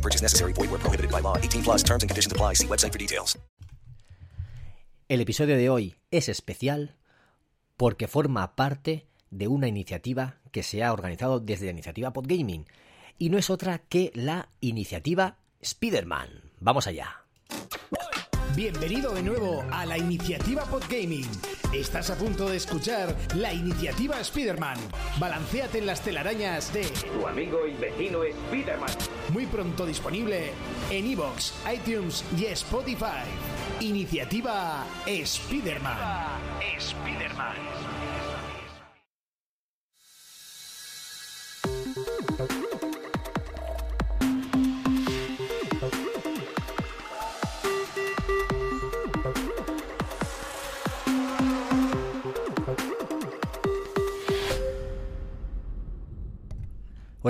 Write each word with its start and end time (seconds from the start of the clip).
No 0.00 0.02
purchase 0.02 0.22
necessary. 0.22 0.54
Void 0.54 0.70
where 0.70 0.80
prohibited 0.80 1.10
by 1.10 1.20
law. 1.20 1.36
18 1.36 1.62
plus 1.62 1.82
terms 1.82 2.02
and 2.02 2.08
conditions 2.08 2.32
apply. 2.32 2.54
See 2.54 2.66
website 2.66 2.92
for 2.92 2.98
details. 2.98 3.38
El 5.08 5.20
episodio 5.20 5.56
de 5.56 5.68
hoy 5.68 5.96
es 6.10 6.28
especial 6.28 6.94
porque 7.76 8.06
forma 8.06 8.54
parte 8.54 9.06
de 9.30 9.48
una 9.48 9.66
iniciativa 9.68 10.36
que 10.52 10.62
se 10.62 10.84
ha 10.84 10.92
organizado 10.92 11.40
desde 11.40 11.66
la 11.66 11.72
iniciativa 11.72 12.12
Podgaming 12.12 12.64
y 13.18 13.28
no 13.28 13.36
es 13.36 13.50
otra 13.50 13.78
que 13.78 14.12
la 14.14 14.48
iniciativa 14.60 15.36
Spider-Man. 15.60 16.28
Vamos 16.60 16.86
allá. 16.86 17.24
Bienvenido 18.54 19.12
de 19.12 19.22
nuevo 19.22 19.64
a 19.70 19.84
la 19.84 19.98
iniciativa 19.98 20.64
Podgaming. 20.64 21.28
Estás 21.72 22.10
a 22.10 22.16
punto 22.16 22.48
de 22.48 22.56
escuchar 22.56 23.14
la 23.36 23.52
iniciativa 23.52 24.18
Spider-Man. 24.18 24.76
Balancéate 25.20 25.78
en 25.78 25.86
las 25.86 26.00
telarañas 26.00 26.72
de 26.74 26.82
Tu 26.82 27.28
amigo 27.28 27.64
y 27.64 27.74
vecino 27.74 28.24
Spider-Man. 28.24 28.90
muy 29.28 29.46
pronto 29.46 29.86
disponible 29.86 30.50
en 30.90 31.06
iVoox, 31.06 31.52
iTunes 31.72 32.24
y 32.36 32.46
Spotify. 32.46 33.22
Iniciativa 33.78 34.84
Spider-Man. 35.06 35.96
Spider-Man. 36.76 37.54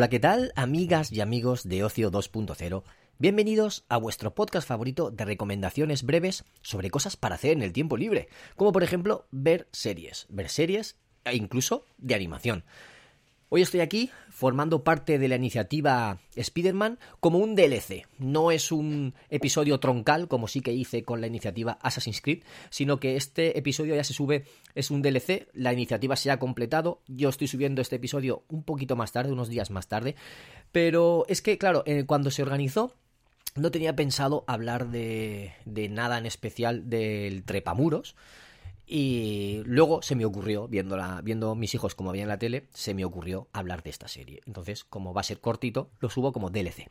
Hola, 0.01 0.09
¿qué 0.09 0.19
tal, 0.19 0.51
amigas 0.57 1.13
y 1.13 1.21
amigos 1.21 1.69
de 1.69 1.85
Ocio 1.85 2.11
2.0? 2.11 2.85
Bienvenidos 3.19 3.85
a 3.91 3.99
vuestro 3.99 4.35
podcast 4.35 4.67
favorito 4.67 5.11
de 5.11 5.27
recomendaciones 5.27 6.05
breves 6.05 6.47
sobre 6.63 6.89
cosas 6.89 7.19
para 7.19 7.35
hacer 7.35 7.51
en 7.51 7.61
el 7.61 7.75
tiempo 7.75 7.99
libre, 7.99 8.31
como 8.57 8.73
por 8.73 8.83
ejemplo 8.83 9.27
ver 9.31 9.69
series, 9.73 10.25
ver 10.31 10.49
series 10.49 10.97
e 11.25 11.37
incluso 11.37 11.85
de 11.99 12.15
animación. 12.15 12.65
Hoy 13.53 13.63
estoy 13.63 13.81
aquí 13.81 14.11
formando 14.29 14.85
parte 14.85 15.19
de 15.19 15.27
la 15.27 15.35
iniciativa 15.35 16.21
Spider-Man 16.37 17.01
como 17.19 17.39
un 17.39 17.57
DLC. 17.57 18.07
No 18.19 18.53
es 18.53 18.71
un 18.71 19.13
episodio 19.29 19.81
troncal 19.81 20.29
como 20.29 20.47
sí 20.47 20.61
que 20.61 20.73
hice 20.73 21.03
con 21.03 21.21
la 21.21 21.27
iniciativa 21.27 21.77
Assassin's 21.83 22.21
Creed, 22.21 22.45
sino 22.71 23.01
que 23.01 23.17
este 23.17 23.59
episodio 23.59 23.97
ya 23.97 24.05
se 24.05 24.15
sube, 24.15 24.45
es 24.77 24.93
un 24.93 25.03
DLC, 25.03 25.49
la 25.53 25.73
iniciativa 25.73 26.15
se 26.15 26.31
ha 26.31 26.39
completado, 26.39 27.03
yo 27.09 27.29
estoy 27.29 27.49
subiendo 27.49 27.83
este 27.83 27.97
episodio 27.97 28.45
un 28.51 28.63
poquito 28.63 28.95
más 28.95 29.11
tarde, 29.11 29.33
unos 29.33 29.49
días 29.49 29.73
más 29.73 29.89
tarde, 29.89 30.15
pero 30.71 31.25
es 31.27 31.43
que 31.43 31.59
claro, 31.59 31.83
eh, 31.87 32.05
cuando 32.07 32.31
se 32.31 32.43
organizó 32.43 32.95
no 33.57 33.73
tenía 33.73 33.97
pensado 33.97 34.45
hablar 34.47 34.91
de, 34.91 35.55
de 35.65 35.89
nada 35.89 36.19
en 36.19 36.27
especial 36.27 36.89
del 36.89 37.43
trepamuros, 37.43 38.15
y 38.93 39.63
luego 39.67 40.03
se 40.03 40.17
me 40.17 40.25
ocurrió, 40.25 40.67
viéndola, 40.67 41.21
viendo 41.23 41.55
mis 41.55 41.73
hijos 41.77 41.95
como 41.95 42.11
había 42.11 42.23
en 42.23 42.29
la 42.29 42.41
tele, 42.41 42.67
se 42.75 42.93
me 42.93 43.05
ocurrió 43.05 43.47
hablar 43.53 43.85
de 43.85 43.91
esta 43.91 44.09
serie. 44.09 44.41
Entonces, 44.47 44.83
como 44.83 45.15
va 45.15 45.21
a 45.21 45.25
ser 45.25 45.41
cortito, 45.41 45.91
lo 46.01 46.11
subo 46.11 46.33
como 46.33 46.51
DLC. 46.51 46.91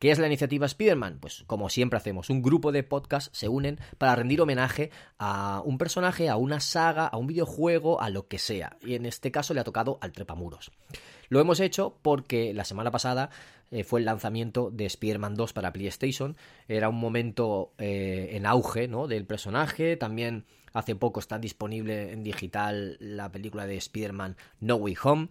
¿Qué 0.00 0.10
es 0.10 0.18
la 0.18 0.26
iniciativa 0.26 0.66
Spider-Man? 0.66 1.18
Pues 1.20 1.44
como 1.46 1.68
siempre 1.68 1.96
hacemos, 1.96 2.28
un 2.28 2.42
grupo 2.42 2.72
de 2.72 2.82
podcasts 2.82 3.30
se 3.38 3.48
unen 3.48 3.78
para 3.98 4.16
rendir 4.16 4.40
homenaje 4.40 4.90
a 5.16 5.62
un 5.64 5.78
personaje, 5.78 6.28
a 6.28 6.34
una 6.34 6.58
saga, 6.58 7.06
a 7.06 7.16
un 7.16 7.28
videojuego, 7.28 8.00
a 8.00 8.10
lo 8.10 8.26
que 8.26 8.38
sea. 8.38 8.76
Y 8.84 8.94
en 8.94 9.06
este 9.06 9.30
caso 9.30 9.54
le 9.54 9.60
ha 9.60 9.64
tocado 9.64 9.98
al 10.00 10.10
Trepamuros. 10.10 10.72
Lo 11.28 11.40
hemos 11.40 11.60
hecho 11.60 11.98
porque 12.02 12.52
la 12.52 12.64
semana 12.64 12.90
pasada 12.90 13.30
eh, 13.70 13.84
fue 13.84 14.00
el 14.00 14.06
lanzamiento 14.06 14.70
de 14.70 14.86
Spider-Man 14.86 15.34
2 15.34 15.52
para 15.52 15.72
PlayStation. 15.72 16.36
Era 16.68 16.88
un 16.88 16.96
momento 16.96 17.72
eh, 17.78 18.30
en 18.32 18.46
auge 18.46 18.88
¿no? 18.88 19.06
del 19.06 19.26
personaje. 19.26 19.96
También 19.96 20.44
hace 20.72 20.94
poco 20.94 21.20
está 21.20 21.38
disponible 21.38 22.12
en 22.12 22.22
digital 22.22 22.96
la 23.00 23.30
película 23.30 23.66
de 23.66 23.76
Spider-Man 23.76 24.36
No 24.60 24.76
Way 24.76 24.96
Home. 25.02 25.28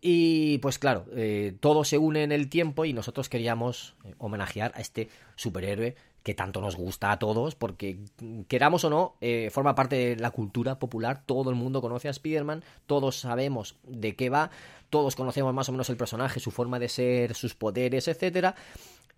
Y 0.00 0.58
pues 0.58 0.78
claro, 0.78 1.06
eh, 1.14 1.54
todo 1.60 1.84
se 1.84 1.98
une 1.98 2.22
en 2.22 2.32
el 2.32 2.48
tiempo 2.48 2.84
y 2.84 2.92
nosotros 2.92 3.28
queríamos 3.28 3.96
homenajear 4.18 4.72
a 4.76 4.80
este 4.80 5.08
superhéroe 5.34 5.96
que 6.28 6.34
tanto 6.34 6.60
nos 6.60 6.76
gusta 6.76 7.10
a 7.10 7.18
todos, 7.18 7.54
porque 7.54 8.00
queramos 8.48 8.84
o 8.84 8.90
no, 8.90 9.14
eh, 9.22 9.48
forma 9.50 9.74
parte 9.74 9.96
de 9.96 10.16
la 10.16 10.30
cultura 10.30 10.78
popular, 10.78 11.22
todo 11.24 11.48
el 11.48 11.56
mundo 11.56 11.80
conoce 11.80 12.06
a 12.06 12.10
Spider-Man, 12.10 12.64
todos 12.84 13.20
sabemos 13.20 13.76
de 13.84 14.14
qué 14.14 14.28
va, 14.28 14.50
todos 14.90 15.16
conocemos 15.16 15.54
más 15.54 15.70
o 15.70 15.72
menos 15.72 15.88
el 15.88 15.96
personaje, 15.96 16.38
su 16.38 16.50
forma 16.50 16.78
de 16.78 16.90
ser, 16.90 17.34
sus 17.34 17.54
poderes, 17.54 18.08
etcétera, 18.08 18.54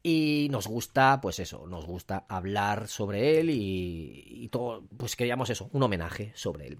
y 0.04 0.47
nos 0.53 0.69
gusta, 0.69 1.19
pues 1.21 1.41
eso, 1.41 1.66
nos 1.66 1.84
gusta 1.84 2.26
hablar 2.28 2.87
sobre 2.87 3.41
él 3.41 3.50
y, 3.50 4.22
y 4.44 4.48
todo, 4.50 4.84
pues 4.97 5.16
queríamos 5.16 5.50
eso, 5.50 5.69
un 5.72 5.82
homenaje 5.82 6.31
sobre 6.37 6.69
él. 6.69 6.78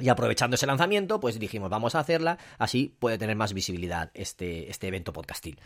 Y 0.00 0.08
aprovechando 0.08 0.54
ese 0.54 0.66
lanzamiento, 0.66 1.20
pues 1.20 1.38
dijimos, 1.38 1.70
vamos 1.70 1.94
a 1.94 2.00
hacerla, 2.00 2.38
así 2.58 2.94
puede 2.98 3.18
tener 3.18 3.36
más 3.36 3.52
visibilidad 3.52 4.10
este, 4.14 4.70
este 4.70 4.88
evento 4.88 5.12
podcastil. 5.12 5.58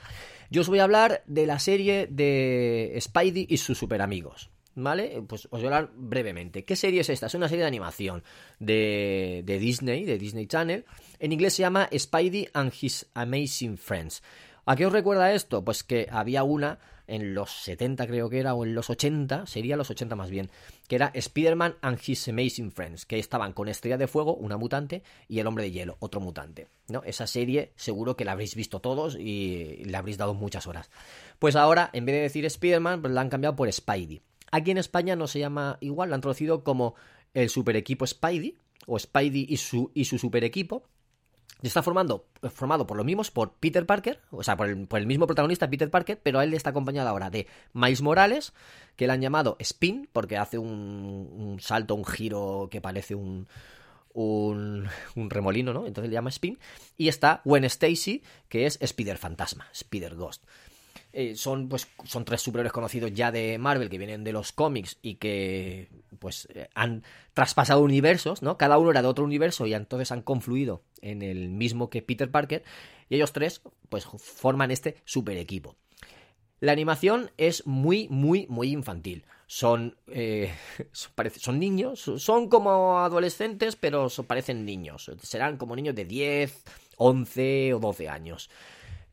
Yo 0.50 0.60
os 0.62 0.68
voy 0.68 0.80
a 0.80 0.84
hablar 0.84 1.22
de 1.26 1.46
la 1.46 1.58
serie 1.58 2.08
de 2.10 2.96
Spidey 3.00 3.46
y 3.48 3.56
sus 3.58 3.78
superamigos. 3.78 4.50
¿Vale? 4.76 5.22
Pues 5.28 5.44
os 5.44 5.60
voy 5.60 5.62
a 5.62 5.76
hablar 5.76 5.92
brevemente. 5.94 6.64
¿Qué 6.64 6.74
serie 6.74 7.02
es 7.02 7.08
esta? 7.08 7.26
Es 7.26 7.34
una 7.34 7.48
serie 7.48 7.62
de 7.62 7.68
animación 7.68 8.24
de, 8.58 9.42
de 9.44 9.58
Disney, 9.60 10.04
de 10.04 10.18
Disney 10.18 10.48
Channel. 10.48 10.84
En 11.20 11.32
inglés 11.32 11.54
se 11.54 11.62
llama 11.62 11.88
Spidey 11.96 12.48
and 12.54 12.72
His 12.80 13.06
Amazing 13.14 13.78
Friends. 13.78 14.20
¿A 14.66 14.74
qué 14.74 14.84
os 14.84 14.92
recuerda 14.92 15.32
esto? 15.32 15.64
Pues 15.64 15.84
que 15.84 16.08
había 16.10 16.42
una 16.42 16.80
en 17.06 17.34
los 17.34 17.50
70 17.62 18.06
creo 18.06 18.30
que 18.30 18.38
era, 18.38 18.54
o 18.54 18.64
en 18.64 18.74
los 18.74 18.90
80, 18.90 19.46
sería 19.46 19.76
los 19.76 19.90
80 19.90 20.16
más 20.16 20.30
bien, 20.30 20.50
que 20.88 20.96
era 20.96 21.10
Spider-Man 21.14 21.76
and 21.80 21.98
His 22.04 22.28
Amazing 22.28 22.72
Friends, 22.72 23.06
que 23.06 23.18
estaban 23.18 23.52
con 23.52 23.68
Estrella 23.68 23.98
de 23.98 24.06
Fuego, 24.06 24.34
una 24.34 24.56
mutante, 24.56 25.02
y 25.28 25.38
el 25.38 25.46
Hombre 25.46 25.64
de 25.64 25.70
Hielo, 25.70 25.96
otro 26.00 26.20
mutante. 26.20 26.68
¿no? 26.88 27.02
Esa 27.04 27.26
serie 27.26 27.72
seguro 27.76 28.16
que 28.16 28.24
la 28.24 28.32
habréis 28.32 28.54
visto 28.54 28.80
todos 28.80 29.16
y 29.16 29.82
le 29.84 29.96
habréis 29.96 30.18
dado 30.18 30.34
muchas 30.34 30.66
horas. 30.66 30.90
Pues 31.38 31.56
ahora, 31.56 31.90
en 31.92 32.04
vez 32.06 32.14
de 32.14 32.22
decir 32.22 32.44
Spider-Man, 32.44 33.02
pues 33.02 33.12
la 33.12 33.20
han 33.20 33.30
cambiado 33.30 33.56
por 33.56 33.72
Spidey. 33.72 34.22
Aquí 34.50 34.70
en 34.70 34.78
España 34.78 35.16
no 35.16 35.26
se 35.26 35.40
llama 35.40 35.78
igual, 35.80 36.10
la 36.10 36.16
han 36.16 36.20
traducido 36.20 36.62
como 36.62 36.94
el 37.34 37.48
super 37.50 37.76
equipo 37.76 38.06
Spidey, 38.06 38.56
o 38.86 38.98
Spidey 38.98 39.46
y 39.48 39.56
su, 39.56 39.90
y 39.94 40.04
su 40.04 40.18
super 40.18 40.44
equipo, 40.44 40.84
está 41.68 41.82
formando, 41.82 42.26
formado 42.52 42.86
por 42.86 42.96
los 42.96 43.06
mismos, 43.06 43.30
por 43.30 43.52
Peter 43.54 43.86
Parker, 43.86 44.20
o 44.30 44.42
sea, 44.42 44.56
por 44.56 44.68
el, 44.68 45.06
mismo 45.06 45.26
protagonista, 45.26 45.70
Peter 45.70 45.90
Parker, 45.90 46.20
pero 46.22 46.38
a 46.38 46.44
él 46.44 46.54
está 46.54 46.70
acompañado 46.70 47.08
ahora 47.08 47.30
de 47.30 47.46
Miles 47.72 48.02
Morales, 48.02 48.52
que 48.96 49.06
le 49.06 49.12
han 49.12 49.20
llamado 49.20 49.56
Spin, 49.58 50.08
porque 50.12 50.36
hace 50.36 50.58
un, 50.58 50.70
un 50.70 51.60
salto, 51.60 51.94
un 51.94 52.04
giro 52.04 52.68
que 52.70 52.80
parece 52.80 53.14
un, 53.14 53.48
un, 54.14 54.86
un, 55.16 55.30
remolino, 55.30 55.72
¿no? 55.72 55.86
Entonces 55.86 56.08
le 56.08 56.14
llama 56.14 56.30
Spin. 56.30 56.58
Y 56.96 57.08
está 57.08 57.42
Gwen 57.44 57.64
Stacy, 57.64 58.22
que 58.48 58.66
es 58.66 58.78
Spider 58.80 59.18
Fantasma, 59.18 59.68
Spider 59.72 60.14
Ghost. 60.14 60.44
Eh, 61.12 61.36
son, 61.36 61.68
pues, 61.68 61.86
son 62.04 62.24
tres 62.24 62.40
superhéroes 62.40 62.72
conocidos 62.72 63.12
ya 63.12 63.30
de 63.30 63.56
Marvel 63.56 63.88
que 63.88 63.98
vienen 63.98 64.24
de 64.24 64.32
los 64.32 64.50
cómics 64.50 64.98
y 65.00 65.14
que 65.14 65.88
pues 66.24 66.48
eh, 66.54 66.70
han 66.74 67.02
traspasado 67.34 67.82
universos, 67.82 68.40
¿no? 68.40 68.56
Cada 68.56 68.78
uno 68.78 68.90
era 68.90 69.02
de 69.02 69.08
otro 69.08 69.26
universo 69.26 69.66
y 69.66 69.74
entonces 69.74 70.10
han 70.10 70.22
confluido 70.22 70.82
en 71.02 71.20
el 71.20 71.50
mismo 71.50 71.90
que 71.90 72.00
Peter 72.00 72.30
Parker 72.30 72.64
y 73.10 73.16
ellos 73.16 73.34
tres 73.34 73.60
pues 73.90 74.06
forman 74.06 74.70
este 74.70 74.96
super 75.04 75.36
equipo. 75.36 75.76
La 76.60 76.72
animación 76.72 77.30
es 77.36 77.66
muy, 77.66 78.08
muy, 78.08 78.46
muy 78.48 78.70
infantil. 78.70 79.26
Son, 79.46 79.98
eh, 80.06 80.50
son 81.36 81.58
niños, 81.58 82.10
son 82.16 82.48
como 82.48 83.00
adolescentes, 83.00 83.76
pero 83.76 84.08
parecen 84.26 84.64
niños. 84.64 85.10
Serán 85.22 85.58
como 85.58 85.76
niños 85.76 85.94
de 85.94 86.06
10, 86.06 86.64
11 86.96 87.74
o 87.74 87.80
12 87.80 88.08
años. 88.08 88.48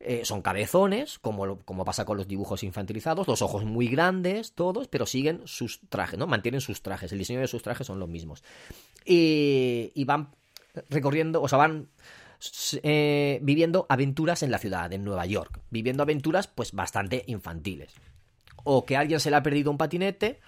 Eh, 0.03 0.25
son 0.25 0.41
cabezones, 0.41 1.19
como, 1.19 1.59
como 1.59 1.85
pasa 1.85 2.05
con 2.05 2.17
los 2.17 2.27
dibujos 2.27 2.63
infantilizados, 2.63 3.27
los 3.27 3.43
ojos 3.43 3.65
muy 3.65 3.87
grandes, 3.87 4.53
todos, 4.53 4.87
pero 4.87 5.05
siguen 5.05 5.41
sus 5.45 5.79
trajes, 5.89 6.17
¿no? 6.17 6.25
Mantienen 6.25 6.59
sus 6.59 6.81
trajes, 6.81 7.11
el 7.11 7.19
diseño 7.19 7.39
de 7.39 7.47
sus 7.47 7.61
trajes 7.61 7.85
son 7.85 7.99
los 7.99 8.09
mismos. 8.09 8.43
Y, 9.05 10.03
van 10.05 10.29
recorriendo, 10.89 11.41
o 11.41 11.47
sea, 11.47 11.59
van 11.59 11.89
eh, 12.81 13.39
viviendo 13.43 13.85
aventuras 13.89 14.41
en 14.41 14.49
la 14.49 14.57
ciudad, 14.57 14.91
en 14.91 15.03
Nueva 15.03 15.27
York, 15.27 15.59
viviendo 15.69 16.01
aventuras 16.01 16.47
pues 16.47 16.71
bastante 16.71 17.23
infantiles. 17.27 17.93
O 18.63 18.85
que 18.85 18.97
alguien 18.97 19.19
se 19.19 19.29
le 19.29 19.35
ha 19.35 19.43
perdido 19.43 19.69
un 19.69 19.77
patinete, 19.77 20.39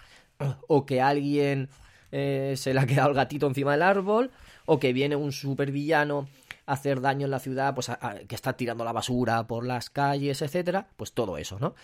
o 0.67 0.87
que 0.87 0.99
alguien 0.99 1.69
eh, 2.11 2.55
se 2.57 2.73
le 2.73 2.79
ha 2.79 2.87
quedado 2.87 3.09
el 3.09 3.15
gatito 3.15 3.45
encima 3.45 3.73
del 3.73 3.83
árbol, 3.83 4.31
o 4.65 4.79
que 4.79 4.93
viene 4.93 5.15
un 5.15 5.31
supervillano 5.31 6.27
hacer 6.65 7.01
daño 7.01 7.25
en 7.25 7.31
la 7.31 7.39
ciudad, 7.39 7.73
pues 7.75 7.89
a- 7.89 8.19
que 8.27 8.35
está 8.35 8.53
tirando 8.53 8.83
la 8.85 8.91
basura 8.93 9.45
por 9.47 9.65
las 9.65 9.89
calles, 9.89 10.41
etcétera, 10.41 10.87
pues 10.95 11.13
todo 11.13 11.37
eso, 11.37 11.59
¿no? 11.59 11.75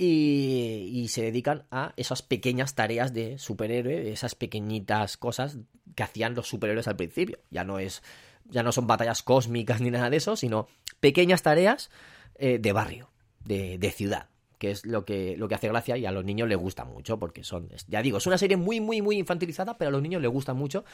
Y, 0.00 0.90
y 0.92 1.08
se 1.08 1.22
dedican 1.22 1.64
a 1.72 1.92
esas 1.96 2.22
pequeñas 2.22 2.74
tareas 2.76 3.12
de 3.12 3.36
superhéroe, 3.38 4.12
esas 4.12 4.36
pequeñitas 4.36 5.16
cosas 5.16 5.58
que 5.96 6.02
hacían 6.04 6.34
los 6.36 6.46
superhéroes 6.48 6.86
al 6.86 6.94
principio. 6.96 7.38
Ya 7.50 7.64
no 7.64 7.80
es, 7.80 8.02
ya 8.44 8.62
no 8.62 8.70
son 8.70 8.86
batallas 8.86 9.22
cósmicas 9.22 9.80
ni 9.80 9.90
nada 9.90 10.08
de 10.08 10.18
eso, 10.18 10.36
sino 10.36 10.68
pequeñas 11.00 11.42
tareas 11.42 11.90
eh, 12.36 12.58
de 12.60 12.72
barrio, 12.72 13.10
de, 13.44 13.90
ciudad, 13.90 14.28
que 14.58 14.70
es 14.70 14.86
lo 14.86 15.04
que, 15.04 15.36
lo 15.36 15.48
que 15.48 15.56
hace 15.56 15.66
gracia 15.68 15.96
y 15.96 16.06
a 16.06 16.12
los 16.12 16.24
niños 16.24 16.48
les 16.48 16.58
gusta 16.58 16.84
mucho, 16.84 17.18
porque 17.18 17.42
son, 17.42 17.68
ya 17.88 18.00
digo, 18.00 18.18
es 18.18 18.26
una 18.28 18.38
serie 18.38 18.56
muy, 18.56 18.80
muy, 18.80 19.02
muy 19.02 19.18
infantilizada, 19.18 19.78
pero 19.78 19.88
a 19.88 19.92
los 19.92 20.02
niños 20.02 20.22
les 20.22 20.30
gusta 20.30 20.54
mucho 20.54 20.84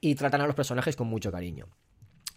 y 0.00 0.14
tratan 0.14 0.40
a 0.40 0.46
los 0.46 0.54
personajes 0.54 0.96
con 0.96 1.08
mucho 1.08 1.30
cariño. 1.30 1.68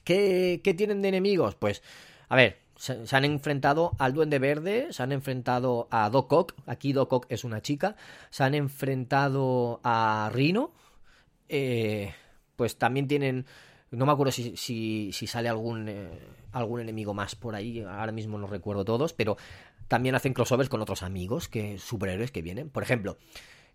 ¿Qué, 0.08 0.74
tienen 0.78 1.02
de 1.02 1.10
enemigos? 1.10 1.56
Pues, 1.56 1.84
a 2.30 2.38
ver, 2.38 2.60
se, 2.78 3.14
han 3.14 3.26
enfrentado 3.26 3.92
al 4.00 4.14
Duende 4.14 4.40
Verde, 4.40 4.88
se 4.92 5.04
han 5.04 5.12
enfrentado 5.12 5.90
a 5.92 6.10
Doc 6.10 6.32
Ock, 6.32 6.54
aquí 6.66 6.94
Doc 6.94 7.12
Ock 7.12 7.26
es 7.28 7.44
una 7.44 7.62
chica, 7.62 7.98
se 8.30 8.46
han 8.46 8.56
enfrentado 8.56 9.82
a 9.84 10.32
Rhino, 10.34 10.72
eh, 11.50 12.14
pues 12.56 12.78
también 12.78 13.10
tienen, 13.10 13.48
no 13.92 14.06
me 14.06 14.14
acuerdo 14.14 14.32
si, 14.32 15.12
sale 15.12 15.50
algún, 15.50 15.90
eh, 15.90 16.08
algún 16.54 16.80
enemigo 16.80 17.14
más 17.14 17.36
por 17.36 17.54
ahí, 17.56 17.82
ahora 17.82 18.14
mismo 18.14 18.38
no 18.38 18.48
recuerdo 18.48 18.86
todos, 18.86 19.12
pero 19.12 19.36
también 19.90 20.16
hacen 20.16 20.34
crossovers 20.34 20.70
con 20.70 20.82
otros 20.82 21.04
amigos, 21.04 21.50
que 21.50 21.80
superhéroes 21.80 22.32
que 22.32 22.42
vienen. 22.42 22.70
Por 22.70 22.84
ejemplo, 22.84 23.18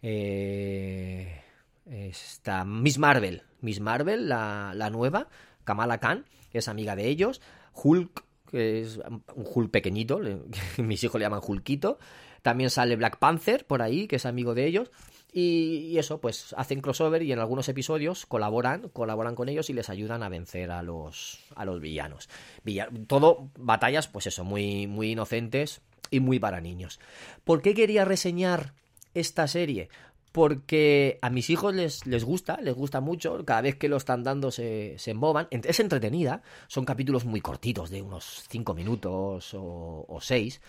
eh, 0.00 1.43
está 1.84 2.64
Miss 2.64 2.96
Marvel, 2.96 3.43
Miss 3.61 3.81
Marvel, 3.81 4.31
la 4.31 4.88
nueva, 4.90 5.29
Kamala 5.64 5.99
Khan, 5.99 6.25
que 6.50 6.59
es 6.59 6.69
amiga 6.69 6.97
de 6.97 7.09
ellos, 7.09 7.41
Hulk, 7.75 8.25
que 8.50 8.81
es 8.82 8.99
un 9.35 9.47
Hulk 9.55 9.70
pequeñito, 9.70 10.20
mis 10.79 11.03
hijos 11.05 11.19
le 11.19 11.25
llaman 11.25 11.41
Hulkito, 11.47 11.99
también 12.43 12.70
sale 12.70 12.97
Black 12.97 13.19
Panther 13.19 13.67
por 13.67 13.82
ahí, 13.82 14.06
que 14.06 14.17
es 14.17 14.26
amigo 14.26 14.55
de 14.55 14.67
ellos, 14.67 14.91
y, 15.32 15.88
y 15.91 15.99
eso, 15.99 16.20
pues 16.20 16.55
hacen 16.59 16.81
crossover 16.82 17.23
y 17.23 17.32
en 17.32 17.38
algunos 17.38 17.67
episodios 17.70 18.26
colaboran, 18.26 18.91
colaboran 18.91 19.35
con 19.35 19.49
ellos 19.49 19.70
y 19.70 19.73
les 19.73 19.88
ayudan 19.88 20.23
a 20.23 20.29
vencer 20.29 20.70
a 20.70 20.82
los, 20.82 21.38
a 21.55 21.65
los 21.65 21.81
villanos. 21.81 22.29
Villa- 22.65 22.91
todo 23.06 23.49
batallas, 23.58 24.08
pues 24.08 24.26
eso, 24.26 24.44
muy, 24.44 24.87
muy 24.87 25.12
inocentes 25.12 25.81
y 26.11 26.20
muy 26.20 26.38
para 26.38 26.61
niños. 26.61 27.00
¿Por 27.44 27.62
qué 27.62 27.73
quería 27.73 28.05
reseñar 28.05 28.75
esta 29.15 29.47
serie? 29.49 29.88
Porque 30.32 31.19
a 31.23 31.29
mis 31.31 31.50
hijos 31.50 31.75
les, 31.75 32.06
les 32.06 32.25
gusta, 32.25 32.58
les 32.62 32.75
gusta 32.75 33.00
mucho, 33.00 33.44
cada 33.44 33.61
vez 33.61 33.76
que 33.76 33.88
lo 33.88 33.99
están 33.99 34.23
dando 34.25 34.50
se, 34.50 34.94
se 34.99 35.11
emboban. 35.11 35.46
Es 35.50 35.79
entretenida, 35.81 36.43
son 36.69 36.84
capítulos 36.87 37.25
muy 37.26 37.40
cortitos, 37.43 37.90
de 37.90 38.00
unos 38.02 38.44
5 38.49 38.73
minutos 38.75 39.50
o 39.55 40.19
6. 40.20 40.61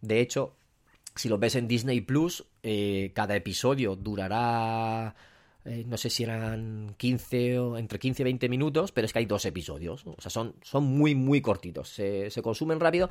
De 0.00 0.20
hecho, 0.20 0.54
si 1.14 1.28
lo 1.28 1.38
ves 1.38 1.56
en 1.56 1.66
Disney 1.68 2.00
Plus, 2.00 2.44
eh, 2.62 3.10
cada 3.14 3.34
episodio 3.36 3.96
durará. 3.96 5.14
eh, 5.64 5.84
no 5.86 5.96
sé 5.96 6.10
si 6.10 6.22
eran 6.22 6.94
15 6.96 7.58
o 7.58 7.76
entre 7.78 7.98
15 7.98 8.22
y 8.22 8.24
20 8.24 8.48
minutos, 8.48 8.92
pero 8.92 9.04
es 9.06 9.12
que 9.12 9.18
hay 9.20 9.26
dos 9.26 9.44
episodios. 9.44 10.04
O 10.06 10.20
sea, 10.20 10.30
son, 10.30 10.54
son 10.62 10.84
muy, 10.84 11.14
muy 11.14 11.40
cortitos. 11.40 11.88
Se, 11.88 12.30
se 12.30 12.42
consumen 12.42 12.78
rápido. 12.80 13.10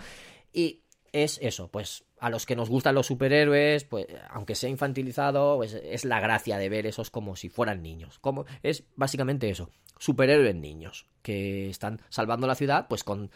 Y 0.54 0.80
es 1.12 1.40
eso, 1.42 1.70
pues 1.70 2.06
a 2.20 2.30
los 2.30 2.46
que 2.46 2.56
nos 2.56 2.70
gustan 2.70 2.96
los 2.96 3.08
superhéroes, 3.08 3.84
pues 3.84 4.08
aunque 4.30 4.56
sea 4.56 4.70
infantilizado, 4.70 5.58
pues 5.58 5.74
es 5.74 6.06
la 6.06 6.20
gracia 6.20 6.58
de 6.58 6.70
ver 6.70 6.88
esos 6.88 7.10
como 7.10 7.36
si 7.36 7.50
fueran 7.50 7.82
niños. 7.82 8.20
Como, 8.20 8.46
es 8.64 8.84
básicamente 8.96 9.50
eso, 9.50 9.70
superhéroes 10.00 10.56
niños, 10.56 11.08
que 11.22 11.70
están 11.70 12.02
salvando 12.10 12.48
la 12.48 12.56
ciudad, 12.56 12.88
pues 12.88 13.04
con, 13.04 13.30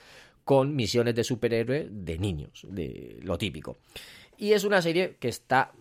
con 0.44 0.75
misiones 0.75 1.15
de 1.15 1.23
superhéroe 1.23 1.88
de 1.91 2.18
niños, 2.18 2.65
de 2.68 3.19
lo 3.21 3.38
típico. 3.38 3.77
Y 4.38 4.53
es 4.53 4.63
una 4.63 4.81
serie 4.81 5.18
que 5.19 5.27
está 5.27 5.71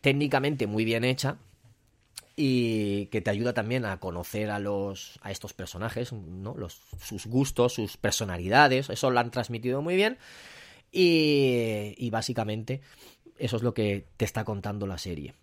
técnicamente 0.00 0.66
muy 0.66 0.84
bien 0.84 1.04
hecha 1.04 1.36
y 2.36 3.06
que 3.06 3.20
te 3.20 3.30
ayuda 3.30 3.52
también 3.52 3.84
a 3.84 3.98
conocer 3.98 4.50
a 4.50 4.60
los 4.60 5.18
a 5.22 5.32
estos 5.32 5.52
personajes, 5.52 6.12
¿no? 6.12 6.54
Los, 6.56 6.80
sus 7.00 7.26
gustos, 7.26 7.74
sus 7.74 7.96
personalidades, 7.96 8.88
eso 8.90 9.10
lo 9.10 9.18
han 9.18 9.32
transmitido 9.32 9.82
muy 9.82 9.96
bien 9.96 10.18
y, 10.90 12.08
básicamente 12.10 12.80
eso 13.38 13.56
es 13.56 13.62
lo 13.62 13.74
que 13.74 14.06
te 14.16 14.24
está 14.24 14.44
contando 14.44 14.86
la 14.86 14.98
serie. 14.98 15.34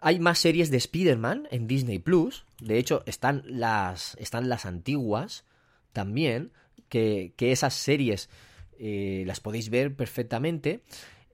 Hay 0.00 0.18
más 0.20 0.38
series 0.38 0.70
de 0.70 0.76
Spider-Man 0.78 1.48
en 1.50 1.66
Disney 1.66 1.98
Plus. 1.98 2.44
De 2.60 2.78
hecho, 2.78 3.02
están 3.06 3.42
las, 3.46 4.16
están 4.18 4.48
las 4.48 4.66
antiguas 4.66 5.44
también. 5.92 6.52
Que, 6.88 7.34
que 7.36 7.52
esas 7.52 7.74
series 7.74 8.30
eh, 8.78 9.24
las 9.26 9.40
podéis 9.40 9.70
ver 9.70 9.94
perfectamente. 9.94 10.82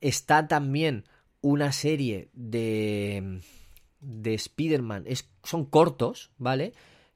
Está 0.01 0.49
también 0.49 1.05
una 1.41 1.73
serie 1.73 2.29
de, 2.33 3.41
de 4.01 4.35
Spider-Man. 4.35 5.05
Son 5.43 5.67
cortos, 5.67 6.31
¿vale? 6.39 6.73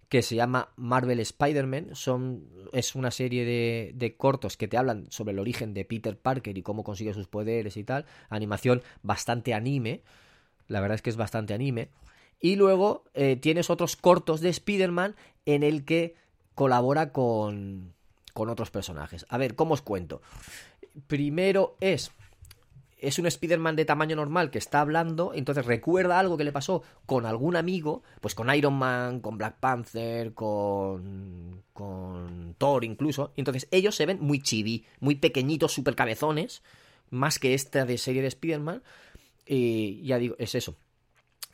Que 0.08 0.22
se 0.22 0.36
llama 0.36 0.70
Marvel 0.76 1.20
Spider-Man. 1.20 1.92
Es 2.72 2.94
una 2.94 3.10
serie 3.10 3.44
de, 3.44 3.92
de 3.94 4.16
cortos 4.16 4.56
que 4.56 4.68
te 4.68 4.78
hablan 4.78 5.06
sobre 5.10 5.32
el 5.32 5.38
origen 5.38 5.74
de 5.74 5.84
Peter 5.84 6.18
Parker 6.18 6.56
y 6.56 6.62
cómo 6.62 6.84
consigue 6.84 7.12
sus 7.14 7.28
poderes 7.28 7.76
y 7.76 7.84
tal. 7.84 8.06
Animación 8.30 8.82
bastante 9.02 9.54
anime. 9.54 10.02
La 10.66 10.80
verdad 10.80 10.96
es 10.96 11.02
que 11.02 11.10
es 11.10 11.16
bastante 11.16 11.54
anime. 11.54 11.88
Y 12.40 12.56
luego 12.56 13.04
eh, 13.14 13.36
tienes 13.36 13.68
otros 13.68 13.96
cortos 13.96 14.40
de 14.40 14.48
Spider-Man 14.50 15.16
en 15.44 15.62
el 15.62 15.84
que 15.84 16.14
colabora 16.54 17.12
con, 17.12 17.94
con 18.32 18.48
otros 18.48 18.70
personajes. 18.70 19.26
A 19.28 19.38
ver, 19.38 19.54
¿cómo 19.56 19.74
os 19.74 19.82
cuento? 19.82 20.22
Primero 21.06 21.76
es 21.80 22.12
es 23.00 23.18
un 23.18 23.26
Spider-Man 23.26 23.76
de 23.76 23.84
tamaño 23.84 24.16
normal 24.16 24.50
que 24.50 24.58
está 24.58 24.80
hablando, 24.80 25.32
entonces 25.34 25.66
recuerda 25.66 26.18
algo 26.18 26.36
que 26.36 26.44
le 26.44 26.52
pasó 26.52 26.82
con 27.06 27.26
algún 27.26 27.56
amigo, 27.56 28.02
pues 28.20 28.34
con 28.34 28.52
Iron 28.54 28.74
Man, 28.74 29.20
con 29.20 29.38
Black 29.38 29.56
Panther, 29.60 30.34
con, 30.34 31.62
con 31.72 32.54
Thor 32.58 32.84
incluso, 32.84 33.32
entonces 33.36 33.68
ellos 33.70 33.94
se 33.94 34.06
ven 34.06 34.18
muy 34.20 34.40
chibi, 34.40 34.84
muy 35.00 35.16
pequeñitos, 35.16 35.72
super 35.72 35.94
cabezones, 35.94 36.62
más 37.10 37.38
que 37.38 37.54
esta 37.54 37.84
de 37.84 37.98
serie 37.98 38.22
de 38.22 38.28
Spider-Man, 38.28 38.82
y 39.46 40.02
ya 40.02 40.18
digo, 40.18 40.36
es 40.38 40.54
eso. 40.54 40.76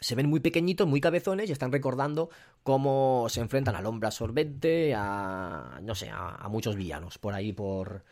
Se 0.01 0.15
ven 0.15 0.29
muy 0.29 0.41
pequeñitos, 0.41 0.87
muy 0.87 1.01
cabezones 1.01 1.49
y 1.49 1.53
están 1.53 1.73
recordando 1.73 2.29
cómo 2.63 3.27
se 3.31 3.41
enfrentan 3.41 3.77
al 3.77 3.87
hombre 3.87 4.09
absorbente, 4.09 4.93
a 4.95 5.79
no 5.83 5.95
sé, 5.95 6.11
a, 6.11 6.35
a 6.35 6.49
muchos 6.49 6.77
villanos 6.77 7.17
por 7.17 7.33
ahí 7.33 7.53
por 7.53 8.05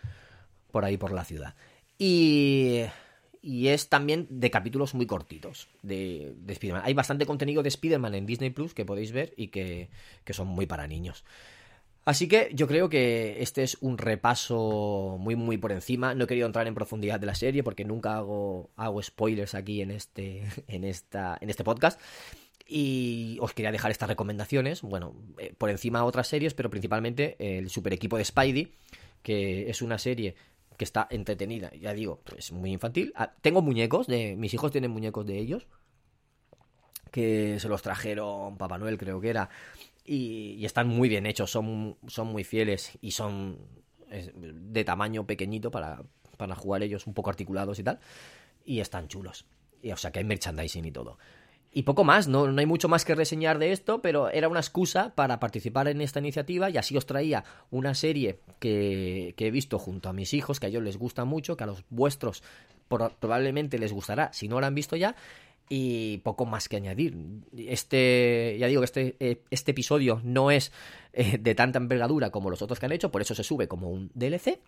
por 0.70 0.84
ahí 0.84 0.96
por 0.96 1.12
la 1.12 1.24
ciudad. 1.24 1.54
Y 1.98 2.82
y 3.42 3.68
es 3.68 3.88
también 3.88 4.28
de 4.30 4.50
capítulos 4.50 4.94
muy 4.94 5.06
cortitos 5.06 5.68
de, 5.82 6.32
de 6.37 6.52
Spider-Man. 6.52 6.84
Hay 6.87 6.94
bastante 6.94 7.26
contenido 7.26 7.62
de 7.62 7.68
Spider-Man 7.68 8.14
en 8.14 8.25
Disney 8.25 8.50
Plus 8.50 8.72
que 8.72 8.84
podéis 8.84 9.11
ver 9.11 9.34
y 9.37 9.49
que, 9.49 9.90
que 10.25 10.32
son 10.32 10.46
muy 10.46 10.66
para 10.66 10.87
niños. 10.87 11.25
Así 12.04 12.26
que 12.26 12.50
yo 12.52 12.66
creo 12.66 12.88
que 12.88 13.42
este 13.42 13.62
es 13.62 13.76
un 13.80 13.96
repaso 13.99 15.16
muy 15.20 15.37
muy 15.37 15.56
por 15.58 15.72
encima. 15.72 16.14
No 16.14 16.25
he 16.25 16.26
querido 16.26 16.46
entrar 16.46 16.66
en 16.66 16.75
profundidad 16.75 17.20
de 17.20 17.26
la 17.26 17.34
serie 17.34 17.62
porque 17.62 17.84
nunca 17.84 18.16
hago, 18.16 18.70
hago 18.76 19.02
spoilers 19.02 19.54
aquí 19.54 19.82
en 19.82 19.90
este, 19.90 20.44
en, 20.68 20.84
esta, 20.84 21.37
en 21.40 21.50
este 21.50 21.64
podcast. 21.64 22.00
Y 22.66 23.38
os 23.40 23.52
quería 23.54 23.72
dejar 23.72 23.90
estas 23.90 24.08
recomendaciones. 24.08 24.82
Bueno, 24.82 25.14
eh, 25.38 25.52
por 25.58 25.68
encima 25.68 26.04
otras 26.04 26.28
series, 26.28 26.54
pero 26.54 26.70
principalmente 26.70 27.37
el 27.58 27.70
super 27.70 27.92
equipo 27.92 28.16
de 28.16 28.25
Spidey, 28.25 28.72
que 29.22 29.68
es 29.68 29.82
una 29.82 29.99
serie 29.99 30.37
que 30.82 30.84
está 30.84 31.06
entretenida, 31.10 31.70
ya 31.80 31.94
digo, 31.94 32.22
es 32.36 32.50
muy 32.50 32.72
infantil. 32.72 33.12
Ah, 33.14 33.32
tengo 33.40 33.62
muñecos, 33.62 34.08
de 34.08 34.34
mis 34.34 34.52
hijos 34.52 34.72
tienen 34.72 34.90
muñecos 34.90 35.24
de 35.24 35.38
ellos, 35.38 35.68
que 37.12 37.60
se 37.60 37.68
los 37.68 37.82
trajeron 37.82 38.58
Papá 38.58 38.78
Noel, 38.78 38.98
creo 38.98 39.20
que 39.20 39.30
era, 39.30 39.48
y, 40.04 40.56
y 40.58 40.64
están 40.64 40.88
muy 40.88 41.08
bien 41.08 41.24
hechos, 41.26 41.52
son, 41.52 41.96
son 42.08 42.26
muy 42.26 42.42
fieles 42.42 42.98
y 43.00 43.12
son 43.12 43.58
de 44.10 44.84
tamaño 44.84 45.24
pequeñito 45.24 45.70
para, 45.70 46.02
para 46.36 46.56
jugar 46.56 46.82
ellos 46.82 47.06
un 47.06 47.14
poco 47.14 47.30
articulados 47.30 47.78
y 47.78 47.84
tal, 47.84 48.00
y 48.64 48.80
están 48.80 49.06
chulos. 49.06 49.46
Y, 49.82 49.92
o 49.92 49.96
sea 49.96 50.10
que 50.10 50.18
hay 50.18 50.24
merchandising 50.24 50.84
y 50.84 50.90
todo. 50.90 51.16
Y 51.74 51.84
poco 51.84 52.04
más, 52.04 52.28
no, 52.28 52.46
no 52.48 52.60
hay 52.60 52.66
mucho 52.66 52.88
más 52.88 53.04
que 53.04 53.14
reseñar 53.14 53.58
de 53.58 53.72
esto, 53.72 54.02
pero 54.02 54.28
era 54.28 54.48
una 54.48 54.60
excusa 54.60 55.14
para 55.14 55.40
participar 55.40 55.88
en 55.88 56.02
esta 56.02 56.18
iniciativa 56.18 56.68
y 56.68 56.76
así 56.76 56.96
os 56.98 57.06
traía 57.06 57.44
una 57.70 57.94
serie 57.94 58.40
que, 58.58 59.32
que 59.38 59.46
he 59.46 59.50
visto 59.50 59.78
junto 59.78 60.10
a 60.10 60.12
mis 60.12 60.34
hijos, 60.34 60.60
que 60.60 60.66
a 60.66 60.68
ellos 60.68 60.82
les 60.82 60.98
gusta 60.98 61.24
mucho, 61.24 61.56
que 61.56 61.64
a 61.64 61.66
los 61.66 61.84
vuestros 61.88 62.42
probablemente 62.88 63.78
les 63.78 63.90
gustará, 63.90 64.30
si 64.34 64.48
no 64.48 64.60
lo 64.60 64.66
han 64.66 64.74
visto 64.74 64.96
ya, 64.96 65.16
y 65.68 66.18
poco 66.18 66.44
más 66.44 66.68
que 66.68 66.76
añadir. 66.76 67.16
Este, 67.56 68.56
ya 68.58 68.66
digo 68.66 68.82
que 68.82 68.84
este, 68.84 69.16
eh, 69.20 69.42
este 69.50 69.70
episodio 69.70 70.20
no 70.22 70.50
es 70.50 70.72
eh, 71.14 71.38
de 71.38 71.54
tanta 71.54 71.78
envergadura 71.78 72.30
como 72.30 72.50
los 72.50 72.60
otros 72.60 72.78
que 72.78 72.84
han 72.84 72.92
hecho, 72.92 73.10
por 73.10 73.22
eso 73.22 73.34
se 73.34 73.44
sube 73.44 73.68
como 73.68 73.88
un 73.88 74.10
DLC. 74.14 74.58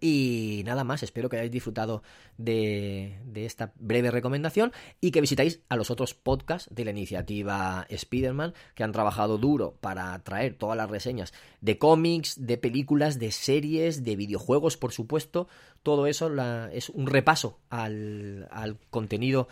Y 0.00 0.62
nada 0.66 0.84
más, 0.84 1.02
espero 1.02 1.28
que 1.28 1.36
hayáis 1.36 1.50
disfrutado 1.50 2.02
de, 2.36 3.18
de, 3.24 3.46
esta 3.46 3.72
breve 3.78 4.10
recomendación 4.10 4.72
y 5.00 5.10
que 5.10 5.20
visitáis 5.20 5.60
a 5.68 5.76
los 5.76 5.90
otros 5.90 6.14
podcasts 6.14 6.68
de 6.74 6.84
la 6.84 6.90
iniciativa 6.90 7.86
Spider-Man 7.88 8.52
que 8.74 8.84
han 8.84 8.92
trabajado 8.92 9.38
duro 9.38 9.76
para 9.80 10.18
traer 10.22 10.54
todas 10.54 10.76
las 10.76 10.90
reseñas 10.90 11.32
de 11.60 11.78
cómics, 11.78 12.46
de 12.46 12.58
películas, 12.58 13.18
de 13.18 13.32
series, 13.32 14.04
de 14.04 14.16
videojuegos, 14.16 14.76
por 14.76 14.92
supuesto. 14.92 15.48
Todo 15.82 16.06
eso 16.06 16.30
es 16.70 16.90
un 16.90 17.06
repaso 17.06 17.58
al 17.70 18.78
contenido 18.90 19.48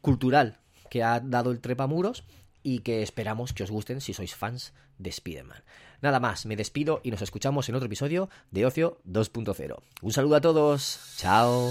cultural 0.00 0.58
que 0.90 1.02
ha 1.02 1.20
dado 1.20 1.50
el 1.50 1.60
Trepamuros 1.60 2.24
y 2.66 2.80
que 2.80 3.00
esperamos 3.00 3.52
que 3.52 3.62
os 3.62 3.70
gusten 3.70 4.00
si 4.02 4.10
sois 4.10 4.34
fans 4.34 4.74
de 4.98 5.14
Spider-Man. 5.14 5.62
Nada 6.02 6.18
más, 6.18 6.46
me 6.50 6.58
despido 6.58 6.98
y 7.04 7.12
nos 7.12 7.22
escuchamos 7.22 7.68
en 7.68 7.76
otro 7.76 7.86
episodio 7.86 8.28
de 8.50 8.66
Ocio 8.66 8.98
2.0. 9.06 9.78
Un 10.02 10.12
saludo 10.12 10.34
a 10.34 10.40
todos, 10.40 11.14
chao. 11.16 11.70